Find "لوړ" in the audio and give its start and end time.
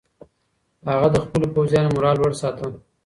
2.19-2.33